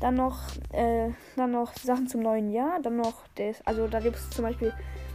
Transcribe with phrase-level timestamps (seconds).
[0.00, 2.80] Dann noch, äh, dann noch Sachen zum neuen Jahr.
[2.82, 4.72] Dann noch das, also da gibt es zum Beispiel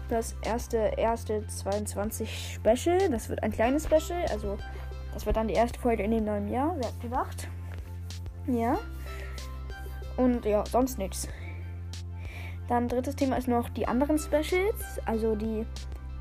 [0.10, 3.10] das erste, erste 22 Special.
[3.10, 4.24] Das wird ein kleines Special.
[4.32, 4.58] Also
[5.14, 6.76] das wird dann die erste Folge in dem neuen Jahr.
[6.78, 7.48] Wer hat gedacht?
[8.48, 8.78] Ja.
[10.18, 11.28] Und ja, sonst nichts.
[12.68, 15.00] Dann drittes Thema ist noch die anderen Specials.
[15.06, 15.66] Also die,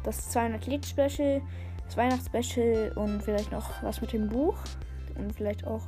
[0.02, 1.40] das 200 Lied Special,
[1.84, 4.56] das Weihnachtsspecial und vielleicht noch was mit dem Buch.
[5.16, 5.82] Und vielleicht auch,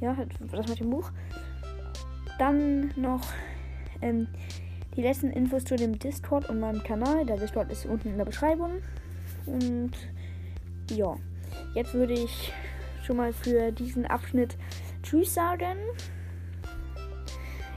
[0.00, 1.10] ja, halt das mit dem Buch.
[2.38, 3.26] Dann noch
[4.02, 4.28] ähm,
[4.96, 7.24] die letzten Infos zu dem Discord und meinem Kanal.
[7.26, 8.82] Der Discord ist unten in der Beschreibung.
[9.46, 9.92] Und
[10.90, 11.14] ja,
[11.74, 12.52] jetzt würde ich
[13.04, 14.56] schon mal für diesen Abschnitt
[15.02, 15.78] Tschüss sagen.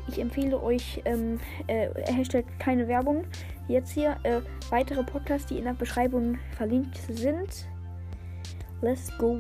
[0.08, 3.26] Ich empfehle euch, ähm, äh, Hashtag keine Werbung.
[3.68, 7.68] Jetzt hier äh, weitere Podcasts, die in der Beschreibung verlinkt sind.
[8.82, 9.40] Let's go.